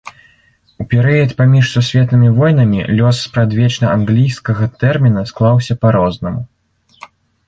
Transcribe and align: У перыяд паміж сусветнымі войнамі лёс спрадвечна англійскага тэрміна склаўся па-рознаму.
У 0.83 0.85
перыяд 0.91 1.33
паміж 1.41 1.65
сусветнымі 1.75 2.29
войнамі 2.37 2.79
лёс 2.99 3.15
спрадвечна 3.27 3.85
англійскага 3.97 4.69
тэрміна 4.85 5.21
склаўся 5.33 5.73
па-рознаму. 5.85 6.41